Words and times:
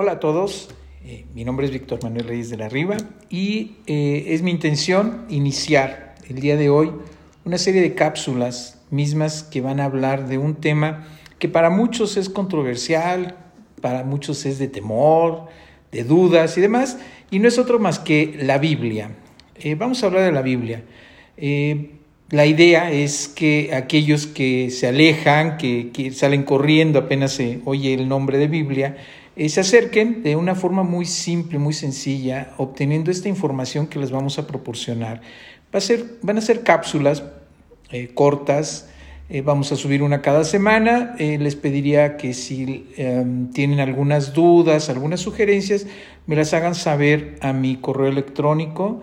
Hola 0.00 0.12
a 0.12 0.20
todos, 0.20 0.68
eh, 1.04 1.24
mi 1.34 1.44
nombre 1.44 1.66
es 1.66 1.72
Víctor 1.72 2.00
Manuel 2.04 2.28
Reyes 2.28 2.50
de 2.50 2.56
la 2.56 2.68
Riva 2.68 2.96
y 3.30 3.78
eh, 3.88 4.26
es 4.28 4.42
mi 4.42 4.52
intención 4.52 5.24
iniciar 5.28 6.14
el 6.28 6.36
día 6.36 6.56
de 6.56 6.70
hoy 6.70 6.92
una 7.44 7.58
serie 7.58 7.80
de 7.80 7.96
cápsulas 7.96 8.80
mismas 8.90 9.42
que 9.42 9.60
van 9.60 9.80
a 9.80 9.86
hablar 9.86 10.28
de 10.28 10.38
un 10.38 10.54
tema 10.54 11.08
que 11.40 11.48
para 11.48 11.68
muchos 11.68 12.16
es 12.16 12.28
controversial, 12.28 13.38
para 13.80 14.04
muchos 14.04 14.46
es 14.46 14.60
de 14.60 14.68
temor, 14.68 15.46
de 15.90 16.04
dudas 16.04 16.56
y 16.56 16.60
demás, 16.60 17.00
y 17.32 17.40
no 17.40 17.48
es 17.48 17.58
otro 17.58 17.80
más 17.80 17.98
que 17.98 18.38
la 18.40 18.58
Biblia. 18.58 19.10
Eh, 19.56 19.74
vamos 19.74 20.04
a 20.04 20.06
hablar 20.06 20.22
de 20.22 20.30
la 20.30 20.42
Biblia. 20.42 20.84
la 22.30 22.46
idea 22.46 22.92
es 22.92 23.26
que 23.26 23.74
aquellos 23.74 24.28
que 24.28 24.70
se 24.70 24.86
alejan, 24.86 25.56
que, 25.56 25.90
que 25.92 26.12
salen 26.12 26.44
corriendo 26.44 27.00
apenas 27.00 27.32
se 27.32 27.62
oye 27.64 27.94
el 27.94 28.08
nombre 28.08 28.38
de 28.38 28.46
Biblia, 28.46 28.96
eh, 29.38 29.48
se 29.48 29.60
acerquen 29.60 30.24
de 30.24 30.34
una 30.34 30.56
forma 30.56 30.82
muy 30.82 31.04
simple, 31.04 31.60
muy 31.60 31.72
sencilla, 31.72 32.54
obteniendo 32.56 33.12
esta 33.12 33.28
información 33.28 33.86
que 33.86 34.00
les 34.00 34.10
vamos 34.10 34.40
a 34.40 34.48
proporcionar. 34.48 35.20
Va 35.72 35.78
a 35.78 35.80
ser, 35.80 36.04
van 36.22 36.38
a 36.38 36.40
ser 36.40 36.64
cápsulas 36.64 37.22
eh, 37.92 38.10
cortas, 38.14 38.90
eh, 39.30 39.42
vamos 39.42 39.70
a 39.70 39.76
subir 39.76 40.02
una 40.02 40.22
cada 40.22 40.42
semana. 40.42 41.14
les 41.18 41.54
pediría 41.54 42.16
que 42.16 42.34
si 42.34 42.88
em, 42.96 43.52
tienen 43.52 43.78
algunas 43.78 44.34
dudas, 44.34 44.90
algunas 44.90 45.20
sugerencias, 45.20 45.86
me 46.26 46.34
las 46.34 46.52
hagan 46.52 46.74
saber 46.74 47.36
a 47.40 47.52
mi 47.52 47.76
correo 47.76 48.08
electrónico, 48.08 49.02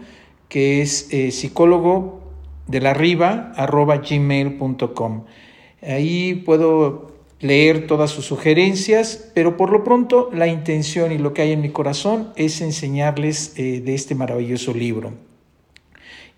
que 0.49 0.81
es 0.81 1.07
psicólogo 1.31 2.19
de 2.67 2.81
la 2.81 2.93
gmail.com. 2.93 5.23
Ahí 5.81 6.35
puedo 6.45 7.14
leer 7.39 7.87
todas 7.87 8.11
sus 8.11 8.25
sugerencias, 8.25 9.31
pero 9.33 9.57
por 9.57 9.71
lo 9.71 9.83
pronto 9.83 10.29
la 10.33 10.47
intención 10.47 11.11
y 11.11 11.17
lo 11.17 11.33
que 11.33 11.41
hay 11.41 11.51
en 11.51 11.61
mi 11.61 11.69
corazón 11.69 12.29
es 12.35 12.61
enseñarles 12.61 13.53
eh, 13.57 13.81
de 13.81 13.93
este 13.93 14.15
maravilloso 14.15 14.73
libro. 14.73 15.13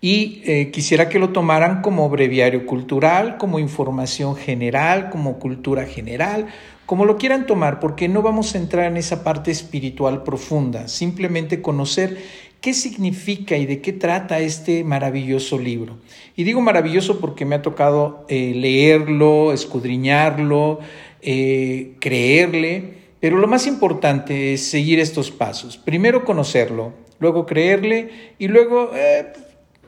Y 0.00 0.42
eh, 0.44 0.70
quisiera 0.70 1.08
que 1.08 1.18
lo 1.18 1.30
tomaran 1.30 1.82
como 1.82 2.08
breviario 2.08 2.66
cultural, 2.66 3.36
como 3.36 3.58
información 3.58 4.36
general, 4.36 5.10
como 5.10 5.40
cultura 5.40 5.86
general, 5.86 6.46
como 6.86 7.04
lo 7.04 7.16
quieran 7.16 7.46
tomar, 7.46 7.80
porque 7.80 8.08
no 8.08 8.22
vamos 8.22 8.54
a 8.54 8.58
entrar 8.58 8.86
en 8.86 8.96
esa 8.96 9.24
parte 9.24 9.50
espiritual 9.50 10.22
profunda, 10.22 10.86
simplemente 10.86 11.60
conocer 11.60 12.16
qué 12.60 12.74
significa 12.74 13.56
y 13.56 13.66
de 13.66 13.80
qué 13.80 13.92
trata 13.92 14.38
este 14.38 14.84
maravilloso 14.84 15.58
libro. 15.58 15.98
Y 16.36 16.44
digo 16.44 16.60
maravilloso 16.60 17.18
porque 17.18 17.44
me 17.44 17.56
ha 17.56 17.62
tocado 17.62 18.24
eh, 18.28 18.52
leerlo, 18.54 19.52
escudriñarlo, 19.52 20.78
eh, 21.22 21.96
creerle, 22.00 22.94
pero 23.20 23.36
lo 23.36 23.48
más 23.48 23.66
importante 23.66 24.54
es 24.54 24.62
seguir 24.62 25.00
estos 25.00 25.32
pasos. 25.32 25.76
Primero 25.76 26.24
conocerlo, 26.24 26.92
luego 27.18 27.46
creerle 27.46 28.10
y 28.38 28.46
luego 28.46 28.92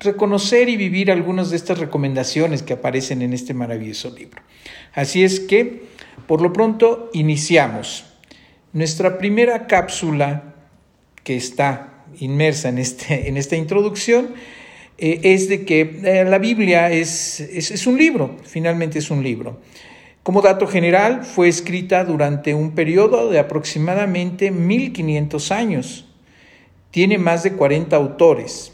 reconocer 0.00 0.68
y 0.68 0.76
vivir 0.76 1.10
algunas 1.10 1.50
de 1.50 1.56
estas 1.56 1.78
recomendaciones 1.78 2.62
que 2.62 2.72
aparecen 2.72 3.22
en 3.22 3.32
este 3.32 3.54
maravilloso 3.54 4.10
libro. 4.10 4.42
Así 4.92 5.22
es 5.22 5.40
que, 5.40 5.84
por 6.26 6.42
lo 6.42 6.52
pronto, 6.52 7.10
iniciamos. 7.12 8.04
Nuestra 8.72 9.18
primera 9.18 9.66
cápsula 9.66 10.54
que 11.22 11.36
está 11.36 12.04
inmersa 12.18 12.68
en, 12.68 12.78
este, 12.78 13.28
en 13.28 13.36
esta 13.36 13.56
introducción 13.56 14.34
eh, 14.98 15.20
es 15.22 15.48
de 15.48 15.64
que 15.64 16.00
eh, 16.04 16.24
la 16.24 16.38
Biblia 16.38 16.90
es, 16.90 17.40
es, 17.40 17.86
un 17.86 17.96
libro, 17.96 18.36
finalmente 18.42 18.98
es 18.98 19.10
un 19.10 19.22
libro. 19.22 19.60
Como 20.22 20.42
dato 20.42 20.66
general, 20.66 21.24
fue 21.24 21.48
escrita 21.48 22.04
durante 22.04 22.54
un 22.54 22.72
periodo 22.72 23.30
de 23.30 23.38
aproximadamente 23.38 24.50
1500 24.50 25.50
años. 25.50 26.06
Tiene 26.90 27.16
más 27.16 27.42
de 27.42 27.52
40 27.52 27.96
autores, 27.96 28.72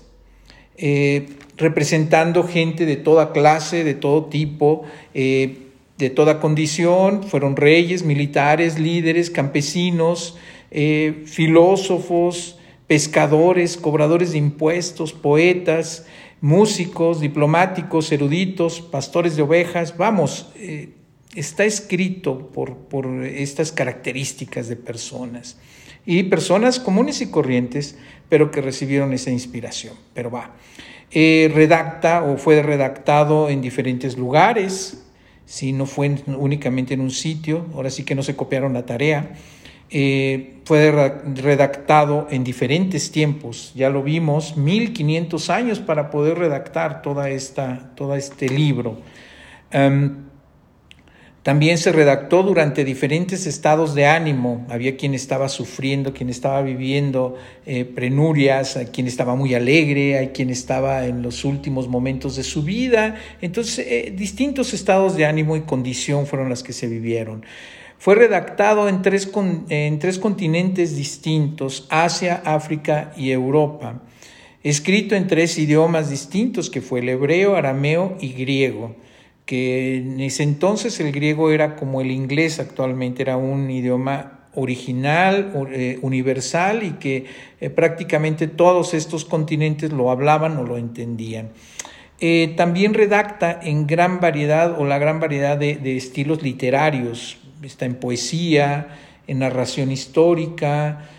eh, 0.79 1.27
representando 1.57 2.45
gente 2.45 2.85
de 2.87 2.97
toda 2.97 3.33
clase, 3.33 3.85
de 3.85 3.95
todo 3.95 4.27
tipo, 4.27 4.85
de 5.15 6.11
toda 6.15 6.39
condición. 6.39 7.23
Fueron 7.23 7.57
reyes, 7.57 8.03
militares, 8.03 8.79
líderes, 8.79 9.31
campesinos, 9.31 10.37
filósofos, 11.25 12.59
pescadores, 12.87 13.77
cobradores 13.77 14.33
de 14.33 14.39
impuestos, 14.39 15.13
poetas, 15.13 16.07
músicos, 16.41 17.21
diplomáticos, 17.21 18.13
eruditos, 18.13 18.81
pastores 18.81 19.37
de 19.37 19.43
ovejas. 19.43 19.97
Vamos, 19.97 20.47
eh, 20.57 20.91
está 21.37 21.65
escrito 21.65 22.51
por, 22.51 22.77
por 22.77 23.07
estas 23.25 23.71
características 23.71 24.69
de 24.69 24.77
personas. 24.77 25.59
Y 26.05 26.25
personas 26.25 26.81
comunes 26.81 27.21
y 27.21 27.31
corrientes, 27.31 27.97
pero 28.29 28.51
que 28.51 28.61
recibieron 28.61 29.13
esa 29.13 29.31
inspiración. 29.31 29.95
Pero 30.15 30.31
va. 30.31 30.55
Eh, 31.11 31.51
redacta 31.55 32.25
o 32.25 32.37
fue 32.37 32.63
redactado 32.63 33.49
en 33.49 33.61
diferentes 33.61 34.19
lugares, 34.19 35.05
si 35.45 35.73
no 35.73 35.87
fue 35.87 36.17
únicamente 36.27 36.95
en 36.95 37.01
un 37.01 37.13
sitio, 37.13 37.67
ahora 37.75 37.91
sí 37.91 38.03
que 38.05 38.17
no 38.17 38.23
se 38.23 38.35
copiaron 38.35 38.73
la 38.73 38.85
tarea. 38.85 39.31
Eh, 39.89 40.57
fue 40.65 40.91
redactado 40.91 42.27
en 42.31 42.43
diferentes 42.43 43.13
tiempos, 43.13 43.73
ya 43.77 43.89
lo 43.89 44.03
vimos, 44.03 44.57
1500 44.57 45.49
años 45.51 45.79
para 45.79 46.11
poder 46.11 46.39
redactar 46.39 47.03
toda 47.03 47.31
esta, 47.31 47.93
todo 47.95 48.17
este 48.17 48.49
libro. 48.49 48.99
Em, 49.71 50.27
también 51.47 51.79
se 51.79 51.93
redactó 51.93 52.43
durante 52.43 52.85
diferentes 52.85 53.47
estados 53.47 53.95
de 53.95 54.05
ánimo. 54.05 54.67
Había 54.69 54.97
quien 54.97 55.15
estaba 55.15 55.49
sufriendo, 55.49 56.13
quien 56.13 56.29
estaba 56.29 56.61
viviendo 56.61 57.37
eh, 57.67 57.85
penurias, 57.85 58.77
hay 58.77 58.87
quien 58.87 59.07
estaba 59.07 59.37
muy 59.37 59.55
alegre, 59.55 60.19
hay 60.19 60.29
quien 60.31 60.51
estaba 60.51 61.07
en 61.07 61.23
los 61.23 61.45
últimos 61.45 61.87
momentos 61.87 62.35
de 62.35 62.43
su 62.43 62.65
vida. 62.65 63.15
Entonces, 63.41 63.87
eh, 63.87 64.13
distintos 64.13 64.75
estados 64.75 65.15
de 65.15 65.25
ánimo 65.25 65.55
y 65.55 65.61
condición 65.61 66.27
fueron 66.27 66.49
las 66.49 66.65
que 66.65 66.73
se 66.73 66.89
vivieron. 66.89 67.47
Fue 67.97 68.17
redactado 68.17 68.89
en 68.89 69.03
tres, 69.03 69.31
en 69.69 70.01
tres 70.01 70.19
continentes 70.19 70.97
distintos, 70.97 71.87
Asia, 71.91 72.43
África 72.45 73.13
y 73.17 73.31
Europa. 73.31 74.03
Escrito 74.65 75.15
en 75.15 75.29
tres 75.29 75.57
idiomas 75.59 76.11
distintos, 76.11 76.71
que 76.71 76.81
fue 76.81 76.99
el 76.99 77.09
hebreo, 77.09 77.55
arameo 77.55 78.17
y 78.21 78.33
griego 78.33 78.97
que 79.47 79.99
en 79.99 80.21
ese 80.21 80.43
entonces 80.43 80.99
el 81.01 81.13
griego 81.13 81.51
era 81.53 81.77
como 81.77 82.01
el 82.01 82.11
inglés 82.11 82.59
actualmente, 82.59 83.23
era 83.23 83.37
un 83.37 83.71
idioma 83.71 84.37
original, 84.57 85.53
eh, 85.71 85.99
universal 86.03 86.83
y 86.83 86.93
que 86.93 87.27
eh, 87.61 87.71
prácticamente 87.71 88.49
todos 88.49 88.95
estos 88.95 89.25
continentes 89.25 89.93
lo 89.93 90.11
hablaban 90.11 90.57
o 90.57 90.65
lo 90.65 90.79
entendían. 90.79 91.51
Eh, 92.19 92.55
también 92.57 92.95
redacta 92.95 93.61
en 93.63 93.87
gran 93.87 94.21
variedad 94.21 94.81
o 94.81 94.85
la 94.85 94.99
gran 94.99 95.21
variedad 95.21 95.57
de 95.59 95.97
estilos 95.97 96.43
literarios, 96.43 97.39
está 97.63 97.85
en 97.85 97.97
poesía, 97.97 98.89
en 99.27 99.41
narración 99.41 99.93
histórica, 99.93 101.11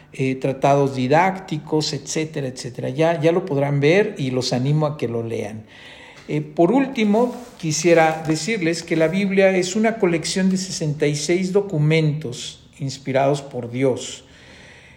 tratados 0.41 0.95
didácticos, 0.95 1.93
etcétera, 1.93 2.47
etcétera. 2.47 2.89
Ya, 2.89 3.21
ya 3.21 3.31
lo 3.31 3.45
podrán 3.45 3.79
ver 3.79 4.15
y 4.17 4.31
los 4.31 4.51
animo 4.53 4.87
a 4.87 4.97
que 4.97 5.07
lo 5.07 5.21
lean. 5.21 5.65
Eh, 6.27 6.41
por 6.41 6.71
último, 6.71 7.35
quisiera 7.57 8.23
decirles 8.27 8.83
que 8.83 8.97
la 8.97 9.07
Biblia 9.07 9.55
es 9.55 9.75
una 9.75 9.97
colección 9.97 10.49
de 10.49 10.57
66 10.57 11.53
documentos 11.53 12.67
inspirados 12.79 13.41
por 13.41 13.71
Dios. 13.71 14.25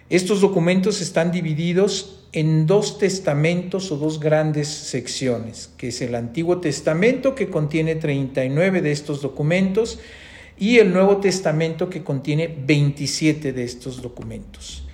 Estos 0.08 0.41
documentos 0.41 1.00
están 1.00 1.30
divididos 1.30 2.26
en 2.32 2.66
dos 2.66 2.98
testamentos 2.98 3.92
o 3.92 3.96
dos 3.96 4.18
grandes 4.18 4.66
secciones, 4.68 5.70
que 5.76 5.88
es 5.88 6.00
el 6.00 6.16
Antiguo 6.16 6.58
Testamento, 6.58 7.34
que 7.34 7.48
contiene 7.48 7.94
39 7.94 8.82
de 8.82 8.91
estos 8.91 9.22
documentos, 9.22 10.00
y 10.58 10.78
el 10.78 10.92
Nuevo 10.92 11.18
Testamento 11.18 11.88
que 11.88 12.02
contiene 12.02 12.48
27 12.48 13.52
de 13.52 13.64
estos 13.64 14.02
documentos. 14.02 14.84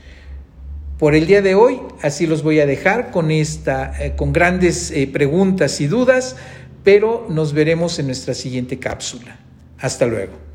Por 0.99 1.15
el 1.15 1.27
día 1.27 1.43
de 1.43 1.55
hoy, 1.55 1.79
así 2.01 2.27
los 2.27 2.43
voy 2.43 2.61
a 2.61 2.67
dejar 2.67 3.11
con, 3.11 3.31
esta, 3.31 3.93
eh, 4.03 4.15
con 4.17 4.33
grandes 4.33 4.91
eh, 4.91 5.07
preguntas 5.07 5.81
y 5.83 5.89
dudas, 5.89 6.37
pero 6.85 7.27
nos 7.29 7.53
veremos 7.53 7.99
en 7.99 8.07
nuestra 8.07 8.33
siguiente 8.33 8.79
cápsula. 8.79 9.37
Hasta 9.79 10.07
luego. 10.07 10.46